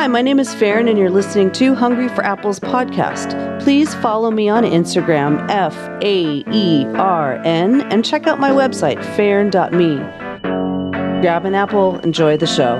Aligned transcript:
Hi, 0.00 0.06
my 0.06 0.22
name 0.22 0.40
is 0.40 0.54
Faern, 0.54 0.88
and 0.88 0.98
you're 0.98 1.10
listening 1.10 1.52
to 1.52 1.74
Hungry 1.74 2.08
for 2.08 2.24
Apples 2.24 2.58
podcast. 2.58 3.60
Please 3.62 3.94
follow 3.96 4.30
me 4.30 4.48
on 4.48 4.64
Instagram, 4.64 5.46
F 5.50 5.76
A 6.00 6.42
E 6.50 6.86
R 6.94 7.34
N, 7.44 7.82
and 7.92 8.02
check 8.02 8.26
out 8.26 8.40
my 8.40 8.48
website, 8.48 8.96
faern.me. 9.14 9.96
Grab 11.20 11.44
an 11.44 11.54
apple, 11.54 11.98
enjoy 11.98 12.38
the 12.38 12.46
show. 12.46 12.78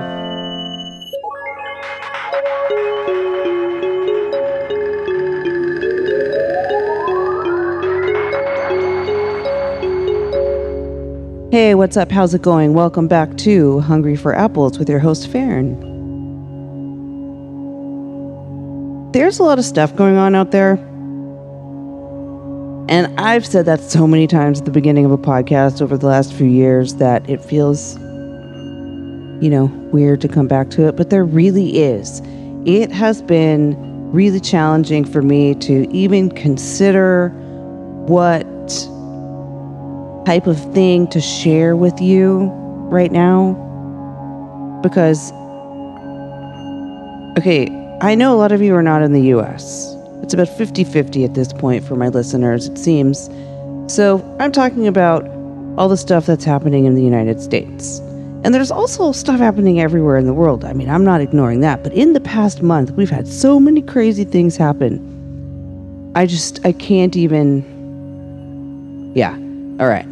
Hey, 11.51 11.75
what's 11.75 11.97
up? 11.97 12.09
How's 12.11 12.33
it 12.33 12.41
going? 12.41 12.73
Welcome 12.73 13.07
back 13.07 13.37
to 13.37 13.81
Hungry 13.81 14.15
for 14.15 14.33
Apples 14.33 14.79
with 14.79 14.89
your 14.89 14.97
host, 14.97 15.29
Faern. 15.29 15.90
There's 19.13 19.39
a 19.39 19.43
lot 19.43 19.59
of 19.59 19.65
stuff 19.65 19.93
going 19.95 20.15
on 20.15 20.35
out 20.35 20.51
there. 20.51 20.73
And 22.87 23.19
I've 23.19 23.45
said 23.45 23.65
that 23.65 23.81
so 23.81 24.07
many 24.07 24.25
times 24.25 24.59
at 24.59 24.65
the 24.65 24.71
beginning 24.71 25.05
of 25.05 25.11
a 25.11 25.17
podcast 25.17 25.81
over 25.81 25.97
the 25.97 26.07
last 26.07 26.33
few 26.33 26.47
years 26.47 26.95
that 26.95 27.29
it 27.29 27.43
feels, 27.43 27.97
you 27.97 29.49
know, 29.49 29.65
weird 29.91 30.21
to 30.21 30.27
come 30.27 30.47
back 30.47 30.69
to 30.71 30.87
it. 30.87 30.95
But 30.95 31.09
there 31.09 31.25
really 31.25 31.77
is. 31.77 32.21
It 32.65 32.91
has 32.91 33.21
been 33.21 33.75
really 34.11 34.39
challenging 34.39 35.03
for 35.03 35.21
me 35.21 35.55
to 35.55 35.89
even 35.91 36.29
consider 36.29 37.29
what 38.07 38.45
type 40.25 40.47
of 40.47 40.73
thing 40.73 41.07
to 41.09 41.19
share 41.19 41.75
with 41.75 41.99
you 42.01 42.49
right 42.89 43.11
now 43.11 43.53
because 44.83 45.31
okay 47.37 47.80
i 48.01 48.15
know 48.15 48.33
a 48.33 48.37
lot 48.37 48.51
of 48.51 48.61
you 48.61 48.75
are 48.75 48.83
not 48.83 49.01
in 49.01 49.13
the 49.13 49.21
us 49.21 49.95
it's 50.23 50.33
about 50.33 50.47
50-50 50.47 51.25
at 51.25 51.33
this 51.33 51.51
point 51.53 51.83
for 51.83 51.95
my 51.95 52.07
listeners 52.07 52.67
it 52.67 52.77
seems. 52.77 53.29
So 53.87 54.21
i'm 54.39 54.51
talking 54.51 54.87
about 54.87 55.27
all 55.77 55.87
the 55.87 55.97
stuff 55.97 56.25
that's 56.25 56.43
happening 56.43 56.85
in 56.85 56.95
the 56.95 57.03
united 57.03 57.41
states. 57.41 57.99
And 58.43 58.55
there's 58.55 58.71
also 58.71 59.11
stuff 59.11 59.39
happening 59.39 59.79
everywhere 59.79 60.17
in 60.17 60.25
the 60.25 60.33
world. 60.33 60.65
I 60.65 60.73
mean 60.73 60.89
i'm 60.89 61.03
not 61.03 61.21
ignoring 61.21 61.61
that 61.61 61.83
but 61.83 61.93
in 61.93 62.13
the 62.13 62.19
past 62.19 62.61
month 62.61 62.91
we've 62.91 63.09
had 63.09 63.27
so 63.27 63.59
many 63.59 63.81
crazy 63.81 64.23
things 64.23 64.57
happen. 64.57 66.11
I 66.15 66.25
just 66.25 66.65
i 66.65 66.71
can't 66.71 67.15
even 67.15 67.63
yeah 69.15 69.33
all 69.81 69.87
right. 69.87 70.05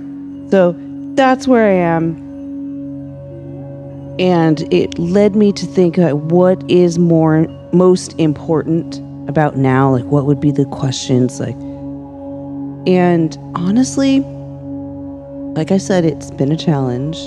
So 0.52 0.76
that's 1.16 1.48
where 1.48 1.66
I 1.68 1.74
am. 1.74 2.18
And 4.20 4.62
it 4.74 4.98
led 5.00 5.36
me 5.36 5.52
to 5.54 5.66
think 5.66 5.98
what 6.32 6.64
is 6.70 6.98
more 6.98 7.48
most 7.74 8.14
important 8.20 9.00
about 9.30 9.58
now? 9.58 9.92
Like, 9.92 10.06
what 10.06 10.26
would 10.26 10.40
be 10.40 10.52
the 10.52 10.66
questions? 10.66 11.40
Like, 11.40 11.56
and 12.88 13.38
honestly, 13.56 14.22
like 15.56 15.72
I 15.72 15.78
said, 15.78 16.06
it's 16.06 16.32
been 16.32 16.52
a 16.52 16.58
challenge. 16.58 17.18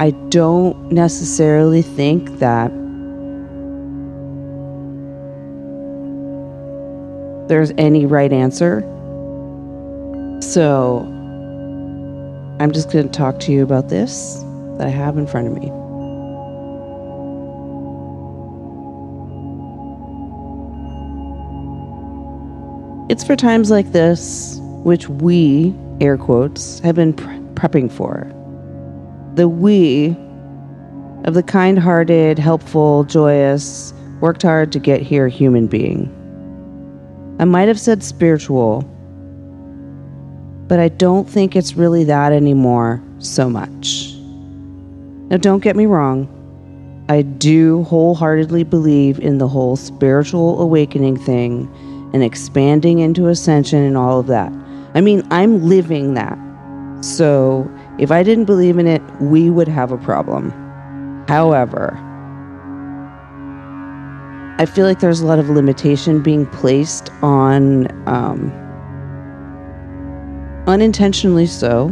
I 0.00 0.10
don't 0.30 0.90
necessarily 0.90 1.82
think 1.82 2.38
that 2.38 2.72
there's 7.48 7.72
any 7.78 8.06
right 8.06 8.32
answer. 8.32 8.80
So 10.40 11.00
I'm 12.60 12.72
just 12.72 12.90
going 12.90 13.08
to 13.08 13.12
talk 13.12 13.38
to 13.40 13.52
you 13.52 13.62
about 13.62 13.88
this 13.88 14.42
that 14.78 14.86
I 14.86 14.90
have 14.90 15.18
in 15.18 15.26
front 15.26 15.48
of 15.48 15.54
me. 15.54 15.81
It's 23.12 23.22
for 23.22 23.36
times 23.36 23.70
like 23.70 23.92
this, 23.92 24.58
which 24.84 25.06
we, 25.06 25.74
air 26.00 26.16
quotes, 26.16 26.78
have 26.78 26.94
been 26.94 27.12
pre- 27.12 27.36
prepping 27.52 27.92
for. 27.92 28.26
The 29.34 29.48
we 29.48 30.16
of 31.24 31.34
the 31.34 31.42
kind 31.42 31.78
hearted, 31.78 32.38
helpful, 32.38 33.04
joyous, 33.04 33.92
worked 34.22 34.40
hard 34.40 34.72
to 34.72 34.78
get 34.78 35.02
here 35.02 35.28
human 35.28 35.66
being. 35.66 36.08
I 37.38 37.44
might 37.44 37.68
have 37.68 37.78
said 37.78 38.02
spiritual, 38.02 38.80
but 40.66 40.80
I 40.80 40.88
don't 40.88 41.28
think 41.28 41.54
it's 41.54 41.74
really 41.74 42.04
that 42.04 42.32
anymore 42.32 43.04
so 43.18 43.50
much. 43.50 44.14
Now, 45.28 45.36
don't 45.36 45.62
get 45.62 45.76
me 45.76 45.84
wrong, 45.84 47.04
I 47.10 47.20
do 47.20 47.82
wholeheartedly 47.82 48.64
believe 48.64 49.20
in 49.20 49.36
the 49.36 49.48
whole 49.48 49.76
spiritual 49.76 50.62
awakening 50.62 51.18
thing 51.18 51.70
and 52.12 52.22
expanding 52.22 52.98
into 52.98 53.28
ascension 53.28 53.82
and 53.82 53.96
all 53.96 54.20
of 54.20 54.26
that. 54.26 54.52
I 54.94 55.00
mean, 55.00 55.26
I'm 55.30 55.66
living 55.66 56.14
that. 56.14 56.38
So, 57.00 57.70
if 57.98 58.10
I 58.10 58.22
didn't 58.22 58.44
believe 58.44 58.78
in 58.78 58.86
it, 58.86 59.02
we 59.20 59.50
would 59.50 59.68
have 59.68 59.90
a 59.90 59.98
problem. 59.98 60.50
However, 61.28 61.98
I 64.58 64.66
feel 64.66 64.86
like 64.86 65.00
there's 65.00 65.20
a 65.20 65.26
lot 65.26 65.38
of 65.38 65.48
limitation 65.48 66.22
being 66.22 66.46
placed 66.46 67.10
on 67.22 67.88
um, 68.06 68.52
unintentionally 70.66 71.46
so, 71.46 71.86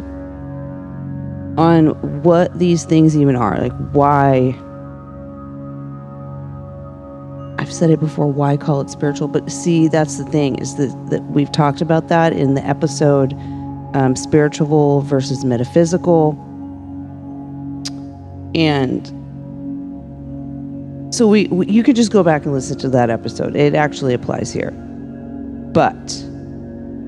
on 1.56 1.88
what 2.22 2.56
these 2.58 2.84
things 2.84 3.16
even 3.16 3.34
are. 3.34 3.58
Like, 3.58 3.72
why. 3.92 4.56
I've 7.70 7.76
said 7.76 7.90
it 7.90 8.00
before, 8.00 8.26
why 8.26 8.56
call 8.56 8.80
it 8.80 8.90
spiritual? 8.90 9.28
But 9.28 9.48
see, 9.48 9.86
that's 9.86 10.18
the 10.18 10.24
thing, 10.24 10.56
is 10.56 10.74
that, 10.74 10.88
that 11.10 11.22
we've 11.26 11.52
talked 11.52 11.80
about 11.80 12.08
that 12.08 12.32
in 12.32 12.54
the 12.54 12.66
episode 12.66 13.32
um, 13.94 14.16
spiritual 14.16 15.02
versus 15.02 15.44
metaphysical. 15.44 16.32
And 18.56 19.06
so 21.14 21.28
we, 21.28 21.46
we 21.46 21.66
you 21.66 21.84
could 21.84 21.94
just 21.94 22.10
go 22.10 22.24
back 22.24 22.44
and 22.44 22.52
listen 22.52 22.76
to 22.78 22.88
that 22.88 23.08
episode. 23.08 23.54
It 23.54 23.76
actually 23.76 24.14
applies 24.14 24.52
here. 24.52 24.72
But 25.72 26.24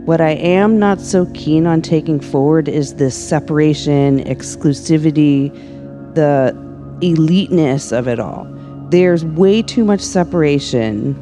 what 0.05 0.21
I 0.21 0.31
am 0.31 0.79
not 0.79 1.01
so 1.01 1.27
keen 1.35 1.67
on 1.67 1.83
taking 1.83 2.21
forward 2.21 2.69
is 2.69 2.95
this 2.95 3.17
separation, 3.17 4.23
exclusivity, 4.27 5.53
the 6.15 6.57
eliteness 7.03 7.91
of 7.91 8.07
it 8.07 8.21
all. 8.21 8.47
There's 8.93 9.25
way 9.25 9.63
too 9.63 9.85
much 9.87 10.03
separation 10.03 11.15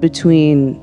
between 0.00 0.76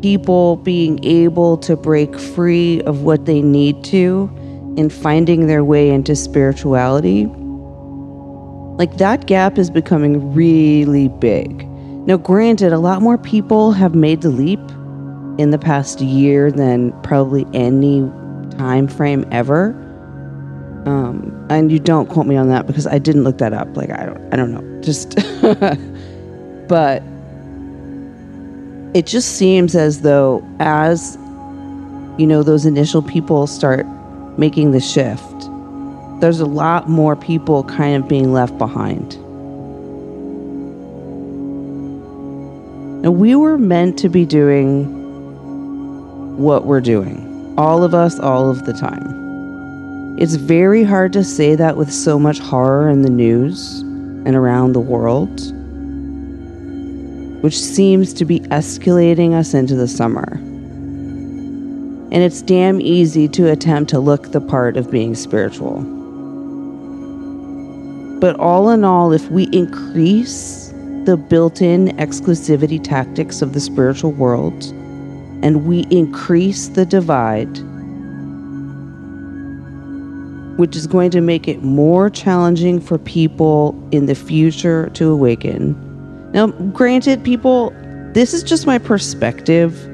people 0.00 0.56
being 0.56 0.98
able 1.04 1.58
to 1.58 1.76
break 1.76 2.18
free 2.18 2.80
of 2.84 3.02
what 3.02 3.26
they 3.26 3.42
need 3.42 3.84
to 3.84 4.30
and 4.78 4.90
finding 4.90 5.46
their 5.46 5.62
way 5.62 5.90
into 5.90 6.16
spirituality. 6.16 7.26
Like 8.78 8.96
that 8.96 9.26
gap 9.26 9.58
is 9.58 9.68
becoming 9.68 10.32
really 10.32 11.08
big. 11.08 11.68
Now, 12.06 12.16
granted, 12.16 12.72
a 12.72 12.78
lot 12.78 13.02
more 13.02 13.18
people 13.18 13.72
have 13.72 13.94
made 13.94 14.22
the 14.22 14.30
leap 14.30 14.70
in 15.38 15.50
the 15.50 15.58
past 15.58 16.00
year 16.00 16.50
than 16.50 16.98
probably 17.02 17.44
any 17.52 18.00
time 18.56 18.88
frame 18.88 19.26
ever. 19.30 19.82
Um, 20.86 21.46
and 21.50 21.72
you 21.72 21.80
don't 21.80 22.08
quote 22.08 22.26
me 22.26 22.36
on 22.36 22.48
that 22.48 22.68
because 22.68 22.86
I 22.86 22.98
didn't 22.98 23.24
look 23.24 23.38
that 23.38 23.52
up. 23.52 23.76
Like 23.76 23.90
I 23.90 24.06
don't, 24.06 24.32
I 24.32 24.36
don't 24.36 24.52
know. 24.52 24.82
Just, 24.82 25.16
but 26.68 27.02
it 28.96 29.04
just 29.04 29.36
seems 29.36 29.74
as 29.74 30.02
though 30.02 30.46
as 30.60 31.16
you 32.18 32.26
know 32.26 32.44
those 32.44 32.64
initial 32.64 33.02
people 33.02 33.48
start 33.48 33.84
making 34.38 34.70
the 34.70 34.80
shift, 34.80 35.50
there's 36.20 36.40
a 36.40 36.46
lot 36.46 36.88
more 36.88 37.16
people 37.16 37.64
kind 37.64 38.02
of 38.02 38.08
being 38.08 38.32
left 38.32 38.56
behind. 38.56 39.14
And 43.04 43.18
we 43.18 43.34
were 43.34 43.58
meant 43.58 43.98
to 43.98 44.08
be 44.08 44.24
doing 44.24 44.86
what 46.38 46.64
we're 46.64 46.80
doing. 46.80 47.54
All 47.58 47.82
of 47.82 47.94
us, 47.94 48.18
all 48.20 48.50
of 48.50 48.66
the 48.66 48.72
time. 48.72 49.15
It's 50.18 50.36
very 50.36 50.82
hard 50.82 51.12
to 51.12 51.22
say 51.22 51.56
that 51.56 51.76
with 51.76 51.92
so 51.92 52.18
much 52.18 52.38
horror 52.38 52.88
in 52.88 53.02
the 53.02 53.10
news 53.10 53.80
and 53.80 54.34
around 54.34 54.72
the 54.72 54.80
world, 54.80 55.52
which 57.42 57.58
seems 57.58 58.14
to 58.14 58.24
be 58.24 58.40
escalating 58.40 59.34
us 59.34 59.52
into 59.52 59.74
the 59.74 59.86
summer. 59.86 60.32
And 60.32 62.14
it's 62.14 62.40
damn 62.40 62.80
easy 62.80 63.28
to 63.28 63.50
attempt 63.50 63.90
to 63.90 64.00
look 64.00 64.32
the 64.32 64.40
part 64.40 64.78
of 64.78 64.90
being 64.90 65.14
spiritual. 65.14 65.82
But 68.18 68.40
all 68.40 68.70
in 68.70 68.84
all, 68.84 69.12
if 69.12 69.30
we 69.30 69.50
increase 69.52 70.72
the 71.04 71.18
built 71.18 71.60
in 71.60 71.88
exclusivity 71.98 72.82
tactics 72.82 73.42
of 73.42 73.52
the 73.52 73.60
spiritual 73.60 74.12
world, 74.12 74.64
and 75.42 75.66
we 75.66 75.80
increase 75.90 76.68
the 76.68 76.86
divide, 76.86 77.58
which 80.56 80.76
is 80.76 80.86
going 80.86 81.10
to 81.10 81.20
make 81.20 81.48
it 81.48 81.62
more 81.62 82.10
challenging 82.10 82.80
for 82.80 82.98
people 82.98 83.74
in 83.90 84.06
the 84.06 84.14
future 84.14 84.88
to 84.94 85.10
awaken. 85.10 85.74
Now, 86.32 86.48
granted, 86.48 87.22
people, 87.22 87.70
this 88.12 88.34
is 88.34 88.42
just 88.42 88.66
my 88.66 88.78
perspective. 88.78 89.84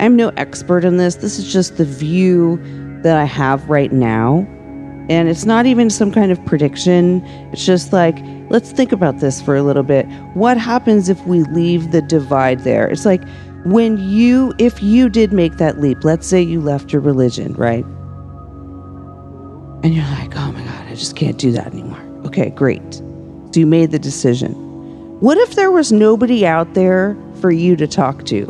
I'm 0.00 0.16
no 0.16 0.30
expert 0.30 0.84
in 0.84 0.96
this. 0.96 1.16
This 1.16 1.38
is 1.38 1.52
just 1.52 1.76
the 1.76 1.84
view 1.84 2.60
that 3.02 3.16
I 3.16 3.24
have 3.24 3.68
right 3.68 3.92
now. 3.92 4.46
And 5.08 5.28
it's 5.28 5.44
not 5.44 5.66
even 5.66 5.90
some 5.90 6.12
kind 6.12 6.30
of 6.30 6.44
prediction. 6.46 7.24
It's 7.52 7.66
just 7.66 7.92
like, 7.92 8.16
let's 8.50 8.70
think 8.70 8.92
about 8.92 9.18
this 9.18 9.42
for 9.42 9.56
a 9.56 9.62
little 9.62 9.82
bit. 9.82 10.06
What 10.34 10.56
happens 10.56 11.08
if 11.08 11.24
we 11.26 11.42
leave 11.42 11.90
the 11.90 12.00
divide 12.00 12.60
there? 12.60 12.88
It's 12.88 13.04
like 13.04 13.22
when 13.64 13.98
you, 13.98 14.54
if 14.58 14.82
you 14.82 15.08
did 15.08 15.32
make 15.32 15.56
that 15.56 15.80
leap, 15.80 16.04
let's 16.04 16.26
say 16.26 16.40
you 16.40 16.60
left 16.60 16.92
your 16.92 17.02
religion, 17.02 17.52
right? 17.54 17.84
And 19.82 19.94
you're 19.94 20.04
like, 20.04 20.36
oh 20.36 20.52
my 20.52 20.62
God, 20.62 20.86
I 20.88 20.94
just 20.94 21.16
can't 21.16 21.38
do 21.38 21.50
that 21.52 21.66
anymore. 21.68 22.00
Okay, 22.26 22.50
great. 22.50 22.94
So 22.94 23.52
you 23.54 23.66
made 23.66 23.90
the 23.90 23.98
decision. 23.98 24.52
What 25.20 25.38
if 25.38 25.54
there 25.54 25.70
was 25.70 25.92
nobody 25.92 26.46
out 26.46 26.74
there 26.74 27.16
for 27.40 27.50
you 27.50 27.76
to 27.76 27.86
talk 27.86 28.24
to 28.26 28.44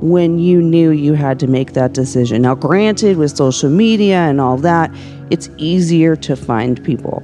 when 0.00 0.38
you 0.38 0.62
knew 0.62 0.90
you 0.90 1.14
had 1.14 1.40
to 1.40 1.46
make 1.46 1.72
that 1.72 1.92
decision? 1.92 2.42
Now, 2.42 2.54
granted, 2.54 3.16
with 3.16 3.36
social 3.36 3.70
media 3.70 4.18
and 4.18 4.40
all 4.40 4.56
that, 4.58 4.90
it's 5.30 5.50
easier 5.56 6.16
to 6.16 6.36
find 6.36 6.82
people. 6.84 7.22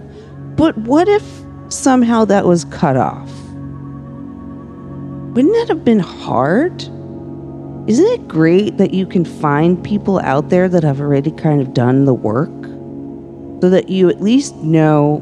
But 0.57 0.77
what 0.79 1.09
if 1.09 1.23
somehow 1.69 2.25
that 2.27 2.45
was 2.45 2.65
cut 2.67 2.97
off? 2.97 3.31
Wouldn't 5.35 5.55
that 5.55 5.69
have 5.69 5.85
been 5.85 6.01
hard? 6.01 6.83
Isn't 7.89 8.07
it 8.07 8.29
great 8.29 8.79
that 8.79 8.95
you 8.95 9.07
can 9.07 9.25
find 9.25 9.83
people 9.83 10.21
out 10.21 10.51
there 10.51 10.69
that 10.69 10.85
have 10.85 11.01
already 11.01 11.33
kind 11.33 11.61
of 11.61 11.75
done 11.75 12.05
the 12.05 12.15
work 12.15 12.49
so 13.61 13.69
that 13.71 13.89
you 13.89 14.09
at 14.09 14.21
least 14.21 14.55
know 14.59 15.21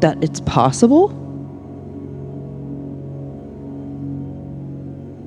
that 0.00 0.22
it's 0.24 0.40
possible? 0.40 1.10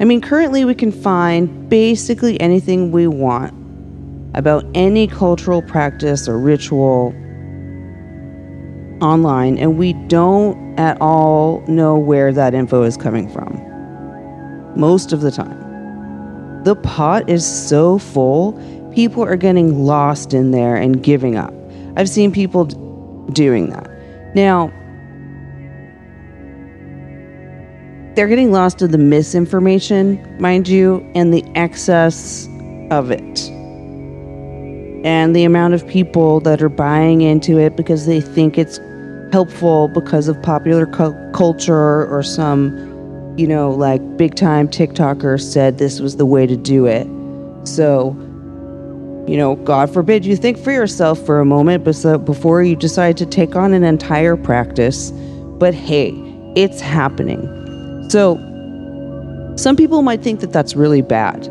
I 0.01 0.05
mean, 0.05 0.19
currently 0.19 0.65
we 0.65 0.73
can 0.73 0.91
find 0.91 1.69
basically 1.69 2.39
anything 2.41 2.91
we 2.91 3.05
want 3.05 3.53
about 4.33 4.65
any 4.73 5.05
cultural 5.05 5.61
practice 5.61 6.27
or 6.27 6.39
ritual 6.39 7.13
online, 8.99 9.59
and 9.59 9.77
we 9.77 9.93
don't 9.93 10.79
at 10.79 10.99
all 10.99 11.63
know 11.67 11.99
where 11.99 12.33
that 12.33 12.55
info 12.55 12.81
is 12.81 12.97
coming 12.97 13.29
from 13.29 13.58
most 14.79 15.13
of 15.13 15.21
the 15.21 15.31
time. 15.31 16.63
The 16.63 16.75
pot 16.75 17.29
is 17.29 17.45
so 17.45 17.99
full, 17.99 18.53
people 18.93 19.23
are 19.23 19.35
getting 19.35 19.85
lost 19.85 20.33
in 20.33 20.51
there 20.51 20.75
and 20.75 21.01
giving 21.03 21.35
up. 21.35 21.53
I've 21.95 22.09
seen 22.09 22.31
people 22.31 22.65
d- 22.65 22.77
doing 23.33 23.69
that. 23.69 23.89
Now, 24.35 24.71
they're 28.15 28.27
getting 28.27 28.51
lost 28.51 28.81
in 28.81 28.91
the 28.91 28.97
misinformation, 28.97 30.37
mind 30.39 30.67
you, 30.67 31.09
and 31.15 31.33
the 31.33 31.43
excess 31.55 32.47
of 32.91 33.11
it. 33.11 33.49
And 35.05 35.33
the 35.33 35.45
amount 35.45 35.73
of 35.73 35.87
people 35.87 36.41
that 36.41 36.61
are 36.61 36.69
buying 36.69 37.21
into 37.21 37.57
it 37.57 37.77
because 37.77 38.05
they 38.05 38.19
think 38.19 38.57
it's 38.57 38.79
helpful 39.31 39.87
because 39.87 40.27
of 40.27 40.41
popular 40.41 40.85
cu- 40.85 41.15
culture 41.31 42.05
or 42.07 42.21
some 42.23 42.88
you 43.39 43.47
know, 43.47 43.71
like 43.71 44.17
big 44.17 44.35
time 44.35 44.67
TikToker 44.67 45.41
said 45.41 45.77
this 45.77 46.01
was 46.01 46.17
the 46.17 46.25
way 46.25 46.45
to 46.45 46.57
do 46.57 46.85
it. 46.85 47.07
So, 47.65 48.11
you 49.27 49.37
know, 49.37 49.55
God 49.63 49.93
forbid 49.93 50.25
you 50.25 50.35
think 50.35 50.57
for 50.57 50.71
yourself 50.71 51.25
for 51.25 51.39
a 51.39 51.45
moment 51.45 51.85
before 51.85 52.63
you 52.63 52.75
decide 52.75 53.15
to 53.17 53.25
take 53.25 53.55
on 53.55 53.73
an 53.73 53.85
entire 53.85 54.35
practice. 54.35 55.11
But 55.11 55.73
hey, 55.73 56.11
it's 56.57 56.81
happening. 56.81 57.39
So, 58.09 58.35
some 59.55 59.77
people 59.77 60.01
might 60.01 60.21
think 60.21 60.41
that 60.41 60.51
that's 60.51 60.75
really 60.75 61.01
bad. 61.01 61.47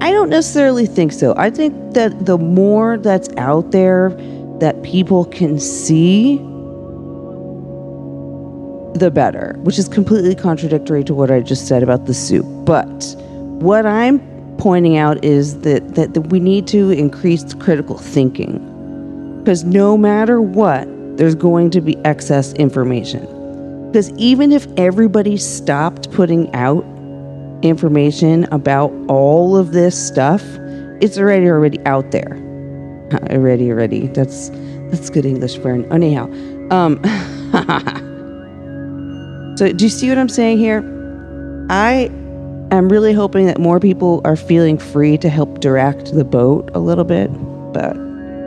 I 0.00 0.10
don't 0.10 0.30
necessarily 0.30 0.86
think 0.86 1.12
so. 1.12 1.34
I 1.36 1.50
think 1.50 1.94
that 1.94 2.24
the 2.24 2.38
more 2.38 2.96
that's 2.96 3.28
out 3.36 3.72
there 3.72 4.10
that 4.60 4.82
people 4.82 5.26
can 5.26 5.58
see, 5.58 6.38
the 8.94 9.10
better, 9.10 9.56
which 9.58 9.78
is 9.78 9.88
completely 9.88 10.34
contradictory 10.34 11.04
to 11.04 11.14
what 11.14 11.30
I 11.30 11.40
just 11.40 11.66
said 11.66 11.82
about 11.82 12.06
the 12.06 12.14
soup. 12.14 12.46
But 12.64 13.14
what 13.18 13.86
I'm 13.86 14.20
pointing 14.58 14.96
out 14.96 15.22
is 15.24 15.60
that, 15.60 15.96
that, 15.96 16.14
that 16.14 16.20
we 16.22 16.40
need 16.40 16.66
to 16.68 16.90
increase 16.90 17.54
critical 17.54 17.98
thinking. 17.98 18.58
Because 19.40 19.64
no 19.64 19.98
matter 19.98 20.40
what, 20.40 20.86
there's 21.16 21.34
going 21.34 21.70
to 21.70 21.80
be 21.80 21.96
excess 22.04 22.52
information. 22.54 23.26
Because 23.88 24.10
even 24.12 24.52
if 24.52 24.66
everybody 24.76 25.36
stopped 25.36 26.10
putting 26.12 26.52
out 26.54 26.84
information 27.62 28.44
about 28.52 28.92
all 29.08 29.56
of 29.56 29.72
this 29.72 30.06
stuff, 30.06 30.42
it's 31.00 31.18
already 31.18 31.46
already 31.48 31.84
out 31.86 32.10
there. 32.10 32.40
Already, 33.30 33.70
already. 33.70 34.08
That's 34.08 34.50
that's 34.90 35.10
good 35.10 35.24
English 35.26 35.56
an 35.56 35.92
anyhow. 35.92 36.24
Um 36.70 37.00
So, 39.56 39.72
do 39.72 39.84
you 39.84 39.88
see 39.88 40.08
what 40.08 40.18
I'm 40.18 40.28
saying 40.28 40.58
here? 40.58 40.80
I 41.70 42.10
am 42.72 42.88
really 42.88 43.12
hoping 43.12 43.46
that 43.46 43.58
more 43.58 43.78
people 43.78 44.20
are 44.24 44.34
feeling 44.34 44.78
free 44.78 45.16
to 45.18 45.28
help 45.28 45.60
direct 45.60 46.12
the 46.12 46.24
boat 46.24 46.70
a 46.74 46.80
little 46.80 47.04
bit, 47.04 47.28
but 47.72 47.96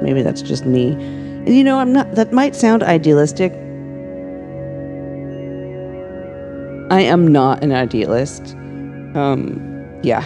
maybe 0.03 0.21
that's 0.21 0.41
just 0.41 0.65
me. 0.65 0.91
And 0.91 1.55
you 1.55 1.63
know, 1.63 1.79
I'm 1.79 1.93
not, 1.93 2.11
that 2.15 2.33
might 2.33 2.57
sound 2.57 2.83
idealistic. 2.83 3.53
I 6.91 7.01
am 7.01 7.31
not 7.31 7.63
an 7.63 7.71
idealist. 7.71 8.53
Um, 9.15 9.99
yeah. 10.03 10.21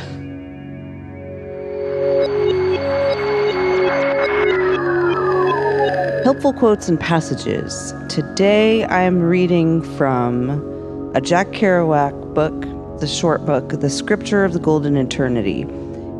Helpful 6.24 6.54
quotes 6.54 6.90
and 6.90 7.00
passages. 7.00 7.94
Today 8.10 8.84
I 8.86 9.02
am 9.02 9.22
reading 9.22 9.82
from 9.98 10.71
a 11.14 11.20
Jack 11.20 11.48
Kerouac 11.48 12.34
book, 12.34 13.00
the 13.02 13.08
short 13.08 13.46
book, 13.46 13.82
The 13.82 13.90
Scripture 13.90 14.46
of 14.46 14.54
the 14.54 14.60
Golden 14.60 14.96
Eternity. 14.96 15.64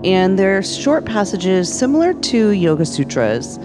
And 0.04 0.38
they're 0.38 0.62
short 0.62 1.06
passages 1.06 1.72
similar 1.72 2.14
to 2.14 2.50
Yoga 2.50 2.86
Sutras. 2.86 3.58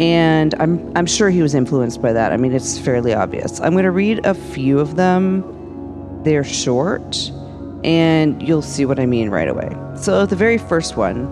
And 0.00 0.54
I'm, 0.58 0.96
I'm 0.96 1.06
sure 1.06 1.30
he 1.30 1.42
was 1.42 1.54
influenced 1.54 2.02
by 2.02 2.12
that. 2.12 2.32
I 2.32 2.36
mean, 2.36 2.52
it's 2.52 2.76
fairly 2.76 3.14
obvious. 3.14 3.60
I'm 3.60 3.72
going 3.72 3.84
to 3.84 3.92
read 3.92 4.26
a 4.26 4.34
few 4.34 4.80
of 4.80 4.96
them. 4.96 5.44
They're 6.24 6.44
short, 6.44 7.30
and 7.84 8.42
you'll 8.42 8.62
see 8.62 8.84
what 8.84 8.98
I 8.98 9.06
mean 9.06 9.30
right 9.30 9.48
away. 9.48 9.70
So, 9.96 10.26
the 10.26 10.36
very 10.36 10.58
first 10.58 10.96
one 10.96 11.26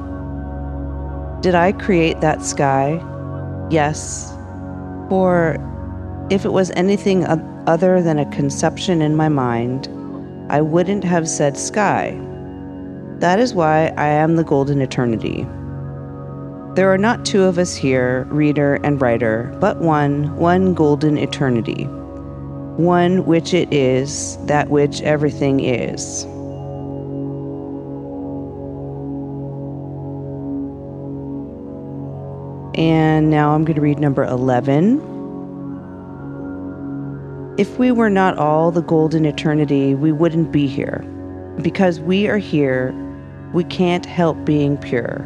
Did 1.41 1.57
I 1.57 1.73
create 1.73 2.21
that 2.21 2.43
sky? 2.43 3.01
Yes. 3.71 4.33
For 5.09 5.59
if 6.29 6.45
it 6.45 6.53
was 6.53 6.73
anything 6.73 7.25
other 7.25 8.03
than 8.03 8.19
a 8.19 8.31
conception 8.31 9.01
in 9.01 9.15
my 9.15 9.29
mind, 9.29 9.89
I 10.51 10.61
wouldn't 10.61 11.05
have 11.05 11.29
said 11.29 11.57
sky. 11.57 12.19
That 13.19 13.39
is 13.39 13.55
why 13.55 13.93
I 13.97 14.09
am 14.09 14.35
the 14.35 14.45
golden 14.45 14.81
eternity. 14.81 15.47
There 16.75 16.93
are 16.93 16.99
not 16.99 17.25
two 17.25 17.45
of 17.45 17.59
us 17.59 17.77
here, 17.77 18.25
reader 18.25 18.75
and 18.83 19.01
writer, 19.01 19.57
but 19.61 19.79
one, 19.81 20.37
one 20.37 20.75
golden 20.75 21.17
eternity, 21.17 21.85
one 22.77 23.25
which 23.25 23.55
it 23.55 23.73
is, 23.73 24.37
that 24.47 24.69
which 24.69 25.01
everything 25.03 25.61
is. 25.61 26.25
And 32.77 33.31
now 33.31 33.53
I'm 33.53 33.65
going 33.65 33.77
to 33.77 33.81
read 33.81 34.01
number 34.01 34.25
11. 34.25 35.16
If 37.59 37.79
we 37.79 37.91
were 37.91 38.11
not 38.11 38.37
all 38.37 38.71
the 38.71 38.83
golden 38.83 39.25
eternity, 39.25 39.95
we 39.95 40.13
wouldn't 40.13 40.53
be 40.53 40.67
here. 40.67 41.03
Because 41.63 41.99
we 42.01 42.29
are 42.29 42.37
here, 42.37 42.93
we 43.55 43.65
can't 43.65 44.05
help 44.05 44.45
being 44.45 44.77
pure. 44.77 45.25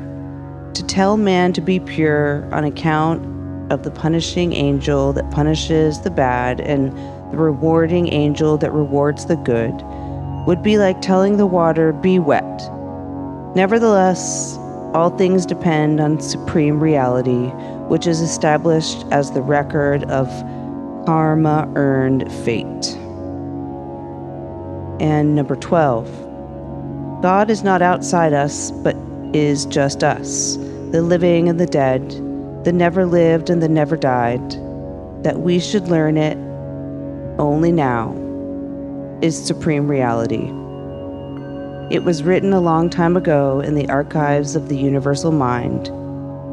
To 0.75 0.87
tell 0.87 1.17
man 1.17 1.53
to 1.55 1.61
be 1.61 1.81
pure 1.81 2.49
on 2.55 2.63
account 2.63 3.73
of 3.73 3.83
the 3.83 3.91
punishing 3.91 4.53
angel 4.53 5.13
that 5.15 5.29
punishes 5.33 6.03
the 6.03 6.11
bad 6.13 6.61
and 6.61 6.97
the 7.33 7.37
rewarding 7.37 8.13
angel 8.13 8.57
that 8.59 8.71
rewards 8.71 9.27
the 9.27 9.35
good 9.35 9.75
would 10.47 10.63
be 10.63 10.79
like 10.79 11.03
telling 11.03 11.37
the 11.37 11.47
water, 11.47 11.93
be 11.93 12.21
wet. 12.21 12.61
Nevertheless, 13.57 14.57
all 14.95 15.11
things 15.19 15.45
depend 15.45 16.01
on 16.01 16.21
supreme 16.21 16.79
reality, 16.79 17.49
which 17.89 18.07
is 18.07 18.21
established 18.21 19.05
as 19.11 19.33
the 19.33 19.43
record 19.43 20.05
of 20.05 20.29
karma 21.07 21.71
earned 21.77 22.31
fate. 22.45 22.97
And 25.01 25.35
number 25.35 25.57
12, 25.57 26.07
God 27.23 27.51
is 27.51 27.63
not 27.63 27.83
outside 27.83 28.33
us, 28.33 28.71
but 28.71 28.97
is 29.33 29.67
just 29.67 30.03
us. 30.03 30.57
the 30.91 31.03
living 31.03 31.49
and 31.49 31.61
the 31.61 31.67
dead, 31.67 32.11
the 32.65 32.73
never 32.73 33.07
lived 33.07 33.49
and 33.49 33.63
the 33.63 33.69
never 33.69 33.97
died, 33.97 34.51
that 35.23 35.41
we 35.41 35.61
should 35.61 35.87
learn 35.87 36.17
it 36.17 36.37
only 37.39 37.71
now 37.71 38.13
is 39.23 39.41
supreme 39.41 39.87
reality. 39.87 40.51
It 41.95 42.03
was 42.03 42.25
written 42.25 42.53
a 42.53 42.61
long 42.61 42.91
time 42.91 43.17
ago 43.17 43.61
in 43.61 43.75
the 43.75 43.89
archives 43.89 44.57
of 44.57 44.69
the 44.69 44.77
universal 44.77 45.31
mind. 45.31 45.91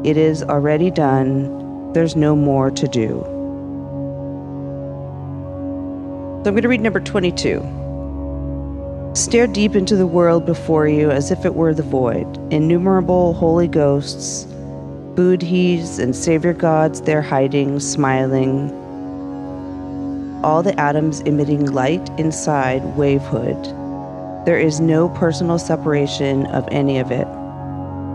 It 0.06 0.18
is 0.18 0.44
already 0.44 0.92
done. 0.92 1.94
There's 1.94 2.16
no 2.16 2.36
more 2.36 2.70
to 2.72 2.88
do. 2.88 3.37
So 6.48 6.52
I'm 6.52 6.56
going 6.56 6.64
to 6.64 6.70
read 6.70 6.80
number 6.80 7.02
22. 7.02 9.12
Stare 9.14 9.48
deep 9.48 9.76
into 9.76 9.98
the 9.98 10.08
world 10.08 10.46
before 10.46 10.88
you 10.88 11.12
as 11.12 11.30
if 11.30 11.44
it 11.44 11.56
were 11.56 11.74
the 11.74 11.84
void. 11.84 12.38
Innumerable 12.54 13.34
holy 13.34 13.68
ghosts, 13.68 14.46
Buddhas, 15.14 16.00
and 16.00 16.16
Savior 16.16 16.54
gods 16.54 17.02
there 17.02 17.22
hiding, 17.22 17.82
smiling. 17.82 18.72
All 20.42 20.64
the 20.64 20.74
atoms 20.80 21.20
emitting 21.24 21.66
light 21.66 22.10
inside 22.18 22.82
wavehood. 22.96 23.62
There 24.46 24.58
is 24.58 24.80
no 24.80 25.10
personal 25.10 25.60
separation 25.60 26.46
of 26.46 26.66
any 26.72 26.98
of 26.98 27.12
it. 27.12 27.28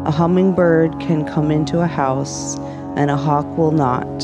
A 0.07 0.11
hummingbird 0.11 0.99
can 1.01 1.27
come 1.27 1.51
into 1.51 1.81
a 1.81 1.87
house, 1.87 2.57
and 2.97 3.11
a 3.11 3.17
hawk 3.19 3.59
will 3.59 3.73
not. 3.73 4.23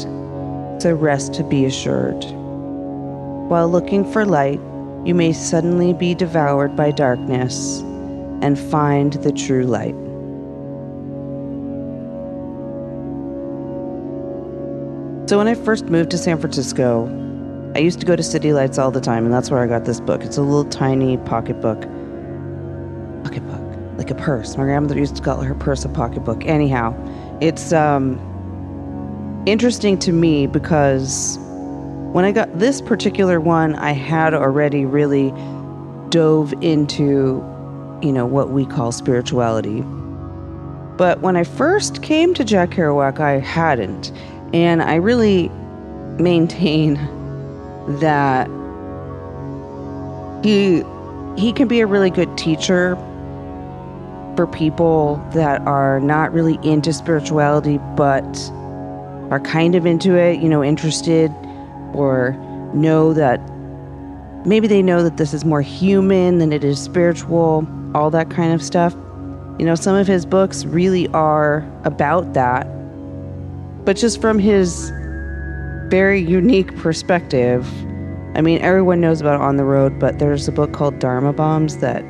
So 0.80 0.94
rest 0.94 1.34
to 1.34 1.44
be 1.44 1.66
assured. 1.66 2.37
While 3.48 3.70
looking 3.70 4.04
for 4.12 4.26
light, 4.26 4.60
you 5.06 5.14
may 5.14 5.32
suddenly 5.32 5.94
be 5.94 6.14
devoured 6.14 6.76
by 6.76 6.90
darkness 6.90 7.80
and 8.42 8.58
find 8.58 9.14
the 9.14 9.32
true 9.32 9.64
light. 9.64 9.94
So, 15.30 15.38
when 15.38 15.48
I 15.48 15.54
first 15.54 15.86
moved 15.86 16.10
to 16.10 16.18
San 16.18 16.38
Francisco, 16.38 17.06
I 17.74 17.78
used 17.78 18.00
to 18.00 18.06
go 18.06 18.16
to 18.16 18.22
City 18.22 18.52
Lights 18.52 18.76
all 18.76 18.90
the 18.90 19.00
time, 19.00 19.24
and 19.24 19.32
that's 19.32 19.50
where 19.50 19.62
I 19.62 19.66
got 19.66 19.86
this 19.86 19.98
book. 20.00 20.22
It's 20.24 20.36
a 20.36 20.42
little 20.42 20.66
tiny 20.66 21.16
pocketbook. 21.16 21.80
Pocketbook, 23.24 23.96
like 23.96 24.10
a 24.10 24.14
purse. 24.14 24.58
My 24.58 24.64
grandmother 24.64 24.98
used 24.98 25.16
to 25.16 25.22
call 25.22 25.40
her 25.40 25.54
purse 25.54 25.86
a 25.86 25.88
pocketbook. 25.88 26.44
Anyhow, 26.44 26.94
it's 27.40 27.72
um, 27.72 28.18
interesting 29.46 29.98
to 30.00 30.12
me 30.12 30.46
because 30.46 31.38
when 32.12 32.24
I 32.24 32.32
got 32.32 32.58
this 32.58 32.80
particular 32.80 33.38
one, 33.38 33.74
I 33.74 33.92
had 33.92 34.32
already 34.32 34.86
really 34.86 35.30
dove 36.08 36.54
into, 36.62 37.44
you 38.02 38.12
know, 38.12 38.24
what 38.24 38.48
we 38.50 38.64
call 38.64 38.92
spirituality. 38.92 39.82
But 40.96 41.20
when 41.20 41.36
I 41.36 41.44
first 41.44 42.02
came 42.02 42.32
to 42.34 42.44
Jack 42.44 42.70
Kerouac, 42.70 43.20
I 43.20 43.38
hadn't. 43.38 44.10
And 44.54 44.82
I 44.82 44.94
really 44.94 45.50
maintain 46.18 46.94
that 48.00 48.48
he 50.42 50.82
he 51.36 51.52
can 51.52 51.68
be 51.68 51.80
a 51.80 51.86
really 51.86 52.10
good 52.10 52.36
teacher 52.38 52.96
for 54.34 54.46
people 54.46 55.22
that 55.34 55.60
are 55.62 56.00
not 56.00 56.32
really 56.32 56.58
into 56.62 56.92
spirituality 56.92 57.78
but 57.96 58.24
are 59.30 59.40
kind 59.40 59.74
of 59.74 59.84
into 59.84 60.16
it, 60.16 60.40
you 60.40 60.48
know, 60.48 60.64
interested 60.64 61.30
or 61.94 62.32
know 62.74 63.12
that 63.14 63.38
maybe 64.46 64.66
they 64.66 64.82
know 64.82 65.02
that 65.02 65.16
this 65.16 65.34
is 65.34 65.44
more 65.44 65.62
human 65.62 66.38
than 66.38 66.52
it 66.52 66.64
is 66.64 66.80
spiritual, 66.80 67.66
all 67.94 68.10
that 68.10 68.30
kind 68.30 68.52
of 68.52 68.62
stuff. 68.62 68.94
You 69.58 69.66
know, 69.66 69.74
some 69.74 69.96
of 69.96 70.06
his 70.06 70.24
books 70.24 70.64
really 70.64 71.08
are 71.08 71.68
about 71.84 72.34
that, 72.34 72.64
but 73.84 73.96
just 73.96 74.20
from 74.20 74.38
his 74.38 74.90
very 75.88 76.20
unique 76.20 76.76
perspective. 76.76 77.66
I 78.34 78.42
mean, 78.42 78.60
everyone 78.60 79.00
knows 79.00 79.20
about 79.20 79.40
On 79.40 79.56
the 79.56 79.64
Road, 79.64 79.98
but 79.98 80.18
there's 80.18 80.46
a 80.46 80.52
book 80.52 80.72
called 80.72 80.98
Dharma 80.98 81.32
Bums 81.32 81.78
that 81.78 82.04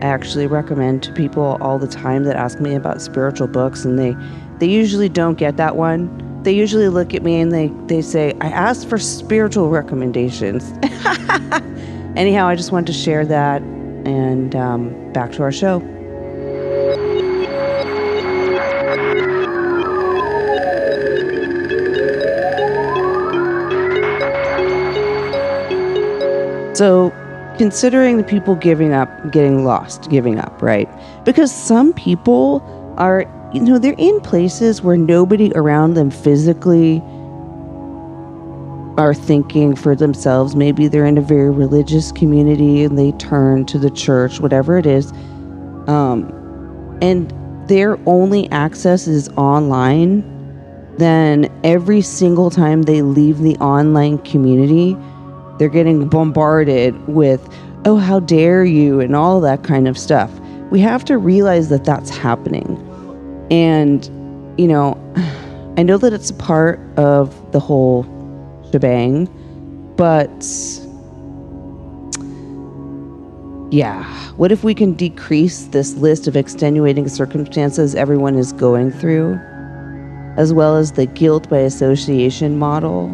I 0.00 0.06
actually 0.06 0.46
recommend 0.46 1.02
to 1.02 1.12
people 1.12 1.58
all 1.60 1.78
the 1.78 1.88
time 1.88 2.24
that 2.24 2.36
ask 2.36 2.60
me 2.60 2.74
about 2.74 3.02
spiritual 3.02 3.48
books, 3.48 3.84
and 3.84 3.98
they 3.98 4.16
they 4.58 4.68
usually 4.68 5.08
don't 5.08 5.36
get 5.36 5.56
that 5.56 5.76
one 5.76 6.08
they 6.42 6.52
usually 6.52 6.88
look 6.88 7.12
at 7.14 7.22
me 7.22 7.40
and 7.40 7.52
they, 7.52 7.68
they 7.86 8.00
say, 8.02 8.34
I 8.40 8.48
asked 8.48 8.88
for 8.88 8.98
spiritual 8.98 9.68
recommendations. 9.68 10.72
Anyhow, 12.16 12.46
I 12.46 12.56
just 12.56 12.72
wanted 12.72 12.86
to 12.86 12.98
share 12.98 13.26
that 13.26 13.62
and 13.62 14.56
um, 14.56 15.12
back 15.12 15.32
to 15.32 15.42
our 15.42 15.52
show. 15.52 15.80
So, 26.74 27.12
considering 27.58 28.16
the 28.16 28.24
people 28.24 28.54
giving 28.54 28.94
up, 28.94 29.30
getting 29.30 29.64
lost, 29.66 30.08
giving 30.08 30.38
up, 30.38 30.62
right? 30.62 30.88
Because 31.26 31.54
some 31.54 31.92
people 31.92 32.62
are 32.96 33.26
you 33.52 33.60
know, 33.60 33.78
they're 33.78 33.94
in 33.98 34.20
places 34.20 34.80
where 34.80 34.96
nobody 34.96 35.50
around 35.56 35.94
them 35.94 36.10
physically 36.10 37.02
are 38.96 39.12
thinking 39.12 39.74
for 39.74 39.96
themselves. 39.96 40.54
Maybe 40.54 40.86
they're 40.86 41.06
in 41.06 41.18
a 41.18 41.22
very 41.22 41.50
religious 41.50 42.12
community 42.12 42.84
and 42.84 42.96
they 42.96 43.10
turn 43.12 43.64
to 43.66 43.78
the 43.78 43.90
church, 43.90 44.38
whatever 44.38 44.78
it 44.78 44.86
is. 44.86 45.10
Um, 45.88 46.30
and 47.02 47.32
their 47.68 47.98
only 48.06 48.48
access 48.52 49.08
is 49.08 49.28
online. 49.30 50.22
Then 50.98 51.50
every 51.64 52.02
single 52.02 52.50
time 52.50 52.82
they 52.82 53.02
leave 53.02 53.38
the 53.38 53.56
online 53.56 54.18
community, 54.18 54.96
they're 55.58 55.68
getting 55.68 56.08
bombarded 56.08 56.94
with, 57.08 57.48
oh, 57.84 57.96
how 57.96 58.20
dare 58.20 58.64
you, 58.64 59.00
and 59.00 59.16
all 59.16 59.40
that 59.40 59.64
kind 59.64 59.88
of 59.88 59.98
stuff. 59.98 60.30
We 60.70 60.78
have 60.80 61.04
to 61.06 61.18
realize 61.18 61.68
that 61.70 61.84
that's 61.84 62.10
happening 62.10 62.86
and, 63.50 64.04
you 64.58 64.66
know, 64.66 64.96
I 65.76 65.82
know 65.82 65.98
that 65.98 66.12
it's 66.12 66.30
a 66.30 66.34
part 66.34 66.80
of 66.98 67.52
the 67.52 67.60
whole 67.60 68.04
shebang, 68.70 69.28
but 69.96 70.30
yeah, 73.70 74.04
what 74.36 74.50
if 74.50 74.64
we 74.64 74.74
can 74.74 74.94
decrease 74.94 75.66
this 75.66 75.94
list 75.94 76.26
of 76.26 76.36
extenuating 76.36 77.08
circumstances 77.08 77.94
everyone 77.94 78.36
is 78.36 78.52
going 78.52 78.90
through, 78.90 79.38
as 80.36 80.52
well 80.52 80.76
as 80.76 80.92
the 80.92 81.06
guilt 81.06 81.48
by 81.48 81.58
association 81.58 82.58
model, 82.58 83.06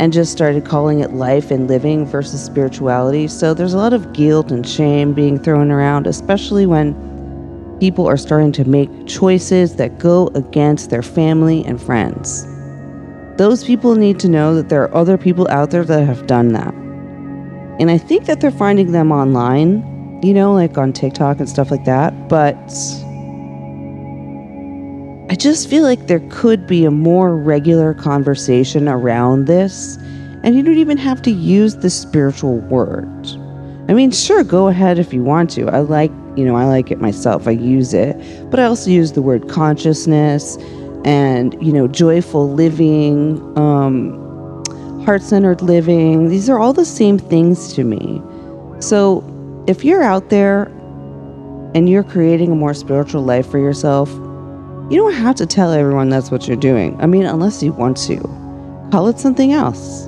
and 0.00 0.12
just 0.12 0.30
started 0.30 0.64
calling 0.64 1.00
it 1.00 1.12
life 1.12 1.50
and 1.50 1.68
living 1.68 2.06
versus 2.06 2.42
spirituality? 2.42 3.28
So 3.28 3.52
there's 3.52 3.74
a 3.74 3.78
lot 3.78 3.92
of 3.92 4.12
guilt 4.12 4.50
and 4.52 4.66
shame 4.66 5.12
being 5.12 5.38
thrown 5.38 5.70
around, 5.70 6.06
especially 6.06 6.66
when 6.66 6.94
people 7.80 8.06
are 8.06 8.16
starting 8.16 8.52
to 8.52 8.64
make 8.64 8.88
choices 9.06 9.76
that 9.76 9.98
go 9.98 10.28
against 10.34 10.90
their 10.90 11.02
family 11.02 11.64
and 11.64 11.80
friends. 11.80 12.46
Those 13.36 13.64
people 13.64 13.94
need 13.94 14.18
to 14.20 14.28
know 14.28 14.54
that 14.56 14.68
there 14.68 14.82
are 14.82 14.94
other 14.94 15.16
people 15.16 15.46
out 15.48 15.70
there 15.70 15.84
that 15.84 16.04
have 16.04 16.26
done 16.26 16.52
that. 16.54 16.74
And 17.80 17.90
I 17.90 17.98
think 17.98 18.26
that 18.26 18.40
they're 18.40 18.50
finding 18.50 18.90
them 18.90 19.12
online, 19.12 20.20
you 20.22 20.34
know, 20.34 20.52
like 20.52 20.76
on 20.76 20.92
TikTok 20.92 21.38
and 21.38 21.48
stuff 21.48 21.70
like 21.70 21.84
that. 21.84 22.28
But 22.28 22.56
I 25.30 25.36
just 25.36 25.70
feel 25.70 25.84
like 25.84 26.08
there 26.08 26.26
could 26.30 26.66
be 26.66 26.84
a 26.84 26.90
more 26.90 27.36
regular 27.36 27.94
conversation 27.94 28.88
around 28.88 29.44
this. 29.44 29.96
And 30.42 30.56
you 30.56 30.62
don't 30.64 30.78
even 30.78 30.98
have 30.98 31.22
to 31.22 31.30
use 31.30 31.76
the 31.76 31.90
spiritual 31.90 32.58
word. 32.58 33.37
I 33.88 33.94
mean, 33.94 34.10
sure, 34.10 34.44
go 34.44 34.68
ahead 34.68 34.98
if 34.98 35.12
you 35.12 35.22
want 35.22 35.50
to. 35.50 35.68
I 35.68 35.80
like 35.80 36.12
you 36.38 36.44
know, 36.44 36.54
I 36.54 36.66
like 36.66 36.92
it 36.92 37.00
myself. 37.00 37.48
I 37.48 37.50
use 37.50 37.92
it. 37.92 38.16
But 38.48 38.60
I 38.60 38.64
also 38.64 38.90
use 38.90 39.12
the 39.12 39.22
word 39.22 39.48
consciousness 39.48 40.56
and, 41.04 41.60
you 41.60 41.72
know, 41.72 41.88
joyful 41.88 42.48
living, 42.48 43.40
um, 43.58 44.14
heart 45.04 45.20
centered 45.20 45.62
living. 45.62 46.28
These 46.28 46.48
are 46.48 46.60
all 46.60 46.72
the 46.72 46.84
same 46.84 47.18
things 47.18 47.72
to 47.74 47.82
me. 47.82 48.22
So 48.78 49.24
if 49.66 49.84
you're 49.84 50.04
out 50.04 50.30
there 50.30 50.66
and 51.74 51.88
you're 51.88 52.04
creating 52.04 52.52
a 52.52 52.54
more 52.54 52.72
spiritual 52.72 53.24
life 53.24 53.50
for 53.50 53.58
yourself, 53.58 54.08
you 54.92 54.96
don't 54.96 55.14
have 55.14 55.34
to 55.36 55.46
tell 55.46 55.72
everyone 55.72 56.08
that's 56.08 56.30
what 56.30 56.46
you're 56.46 56.56
doing. 56.56 56.96
I 57.00 57.06
mean, 57.06 57.26
unless 57.26 57.64
you 57.64 57.72
want 57.72 57.96
to. 58.06 58.20
Call 58.92 59.08
it 59.08 59.18
something 59.18 59.52
else. 59.52 60.06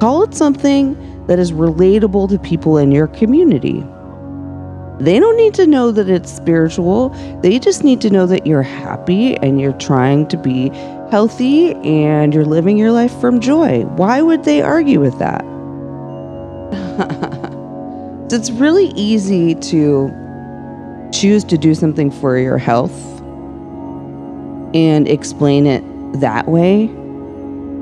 Call 0.00 0.22
it 0.22 0.32
something 0.32 0.96
that 1.30 1.38
is 1.38 1.52
relatable 1.52 2.28
to 2.28 2.40
people 2.40 2.76
in 2.76 2.90
your 2.90 3.06
community. 3.06 3.86
They 4.98 5.20
don't 5.20 5.36
need 5.36 5.54
to 5.54 5.64
know 5.64 5.92
that 5.92 6.10
it's 6.10 6.28
spiritual. 6.28 7.10
They 7.40 7.60
just 7.60 7.84
need 7.84 8.00
to 8.00 8.10
know 8.10 8.26
that 8.26 8.48
you're 8.48 8.64
happy 8.64 9.36
and 9.36 9.60
you're 9.60 9.78
trying 9.78 10.26
to 10.26 10.36
be 10.36 10.70
healthy 11.12 11.74
and 11.84 12.34
you're 12.34 12.44
living 12.44 12.76
your 12.76 12.90
life 12.90 13.12
from 13.20 13.38
joy. 13.38 13.82
Why 13.94 14.20
would 14.20 14.42
they 14.42 14.60
argue 14.60 14.98
with 14.98 15.16
that? 15.20 15.44
it's 18.32 18.50
really 18.50 18.88
easy 18.96 19.54
to 19.54 20.10
choose 21.12 21.44
to 21.44 21.56
do 21.56 21.76
something 21.76 22.10
for 22.10 22.38
your 22.38 22.58
health 22.58 23.20
and 24.74 25.06
explain 25.06 25.68
it 25.68 25.84
that 26.20 26.48
way 26.48 26.88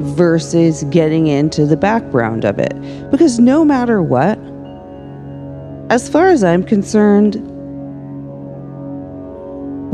versus 0.01 0.85
getting 0.85 1.27
into 1.27 1.67
the 1.67 1.77
background 1.77 2.45
of 2.45 2.59
it. 2.59 2.75
Because 3.11 3.39
no 3.39 3.65
matter 3.65 4.03
what, 4.03 4.39
as 5.91 6.09
far 6.09 6.29
as 6.29 6.45
I'm 6.45 6.63
concerned, 6.63 7.37